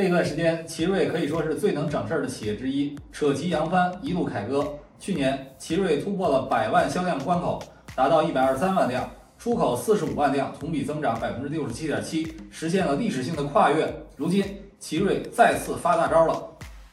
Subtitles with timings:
[0.00, 4.64] 这段时间，奇瑞可以说是最能整事儿的企业之一，扯旗扬帆，一路凯歌。
[5.00, 7.60] 去年，奇瑞突破了百万销量关口，
[7.96, 13.92] 达到一百二十三万辆，出口四十五万辆，同比增长百分之六十七点七，实现了历史性的跨越。
[14.14, 14.44] 如今，
[14.78, 16.44] 奇瑞再次发大招了。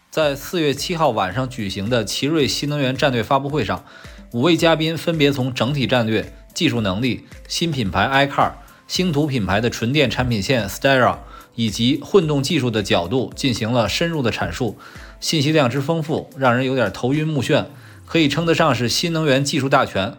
[0.09, 3.85] 在四月七号晚上举行的奇瑞新能源战略发布会上，
[4.33, 8.53] 五位嘉宾分别从整体战略、技术能力、新品牌 iCar、
[8.87, 11.17] 星途品牌的纯电产品线 Stara。
[11.55, 14.77] 以及混动技术的角度进行了深入的阐述，
[15.19, 17.65] 信息量之丰富，让人有点头晕目眩，
[18.05, 20.15] 可以称得上是新能源技术大全。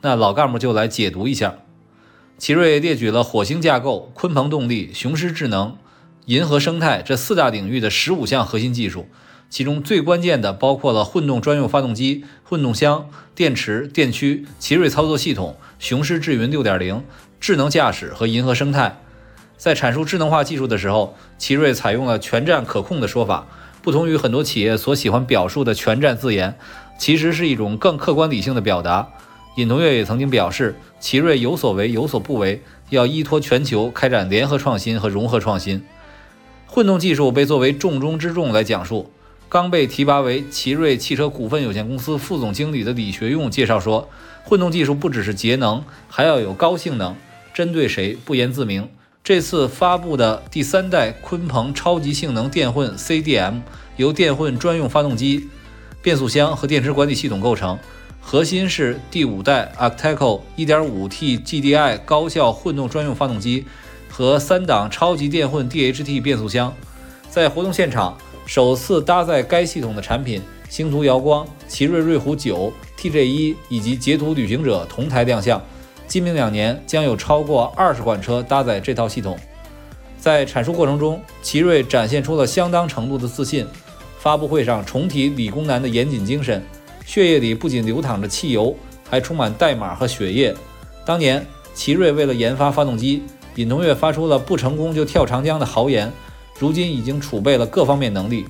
[0.00, 1.56] 那老干部就来解读一下。
[2.38, 5.76] 奇瑞列举了火星架构、鲲鹏动力、雄狮智能、
[6.26, 9.08] 银河生态这四大领域的十五项核心技术，
[9.50, 17.02] 其中最关键的包括了混动专用发动机、混动箱、电池、电驱、奇瑞操作系统、雄狮智云6.0、
[17.40, 19.02] 智能驾驶和银河生态。
[19.58, 23.46] 在阐述智能化技术的时候，奇瑞采用了“全站可控”的说法，
[23.82, 26.56] 不同于很多企业所喜欢表述的“全站自研”，
[26.96, 29.08] 其实是一种更客观理性的表达。
[29.56, 35.84] 尹同跃也曾经表示，奇瑞有所为有所不为，要依托全球开展联合创新和融合创新。
[36.66, 39.10] 混动技术被作为重中之重来讲述。
[39.48, 44.08] 刚被提拔为奇瑞汽车股份有限公司副总经理的李学用介绍说，
[44.44, 47.16] 混动技术不只是节能，还要有高性能，
[47.52, 48.88] 针对谁不言自明。
[49.28, 53.60] 这次发布的第三代鲲鹏超级性能电混 CDM，
[53.98, 55.50] 由电混专用发动机、
[56.00, 57.78] 变速箱和电池管理系统构成，
[58.22, 63.66] 核心是第五代 Acteco 1.5T GDI 高效混动专用发动机
[64.08, 66.72] 和三档超级电混 DHT 变速箱。
[67.28, 75.62] 在活动现场，首次搭载该系统的产品星途瑶光、奇瑞瑞虎9、TJ1 以及捷途旅行者同台亮相。
[76.08, 79.38] 今明两年将有超过二十款车搭载这套系统。
[80.18, 83.66] 在阐述过程中，奇瑞展现出了相当程度的自信。
[84.18, 86.60] 发布会上重提理工男的严谨精神，
[87.06, 88.74] 血液里不仅流淌着汽油，
[89.08, 90.52] 还充满代码和血液。
[91.04, 93.22] 当年，奇瑞为了研发发动机，
[93.54, 96.12] 尹同跃发出了“不成功就跳长江”的豪言。
[96.58, 98.44] 如今已经储备了各方面能力，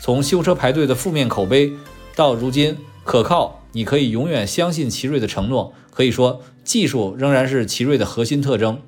[0.00, 1.70] 从修车排队的负面口碑，
[2.16, 2.74] 到如今
[3.04, 5.74] 可靠，你可以永远相信奇瑞的承诺。
[5.90, 8.80] 可以说，技术仍然是奇瑞的核心特征。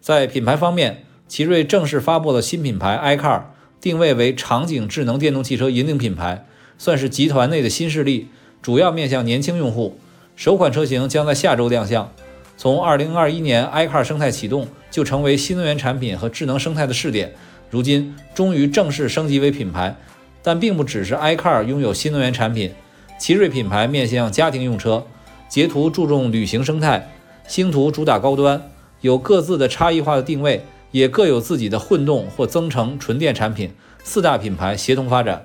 [0.00, 3.42] 在品牌方面，奇瑞正式发布了新品牌 iCar，
[3.80, 6.46] 定位为场景智能电动汽车引领品牌，
[6.76, 8.28] 算是集团内的新势力，
[8.60, 9.98] 主要面向年轻用户。
[10.36, 12.12] 首款车型将在下周亮相。
[12.56, 17.32] 从2021年 iCar 生态启动，就成为新能源产品和智能生态的试点。
[17.70, 19.96] 如今终于正式升级为品牌，
[20.42, 22.72] 但并不只是 iCar 拥有新能源产品，
[23.20, 25.04] 奇瑞品牌面向家庭用车。
[25.46, 27.10] 捷途注重旅行生态，
[27.46, 28.70] 星途主打高端，
[29.02, 35.44] 有各自的差异化的定位，也各有自己的混动或增程纯电产品，四大品牌协同发展。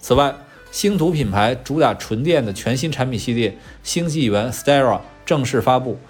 [0.00, 0.34] 此外，
[0.72, 6.00] 星途品牌主打纯电的全新产品系列星际元 Stara 正式发布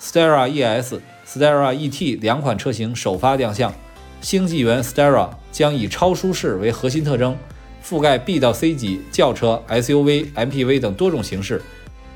[0.00, 3.74] ，Stara ES、Stara ET 两款车型首发亮相。
[4.20, 7.36] 星际元 Stara 将以超舒适为核心特征，
[7.84, 11.60] 覆盖 B 到 C 级轿车、SUV、MPV 等多种形式。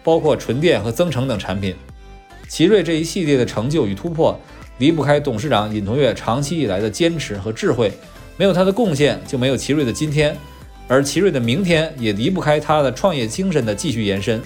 [0.05, 1.75] 包括纯电和增程等产品，
[2.49, 4.41] 奇瑞这一系列的成就与突破，
[4.79, 7.91] 离不开董事长尹同跃长期以来的坚持和智慧。
[8.37, 10.37] 没有他的贡献，就没有奇瑞的今天，
[10.87, 14.41] 而奇瑞的明天也离不开他的创业精神的继续延伸。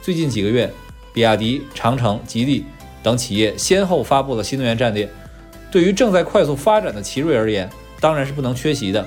[0.00, 0.72] 最近几个月，
[1.12, 2.64] 比亚迪、长城、吉利
[3.02, 5.06] 等企业先后发布了新能源战略，
[5.70, 7.68] 对于正在快速发展的奇瑞而言，
[8.00, 9.06] 当然是不能缺席的。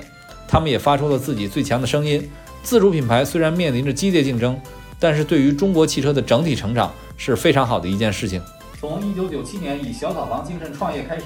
[0.52, 2.30] 他们也发出了自己最强的声音。
[2.62, 4.60] 自主品牌虽然面临着激烈竞争。
[5.00, 8.40] 但是对于中国汽车的整体成长是非常好的一件事情。
[8.78, 11.24] 从一九九七年以小草房精神创业开始，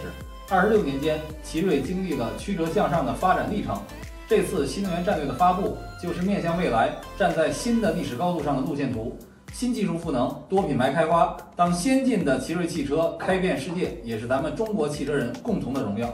[0.48, 3.78] 二十六年间，奇瑞经历了曲折向上的发展历程。
[4.26, 9.14] 这次新能源战略的发布，就是面向未来、站在新的历史高度上的路线图。
[9.52, 16.10] 新技术赋能，多品牌开花，当先进的奇瑞汽车开遍世界，也是咱们中国汽车人共同的荣耀。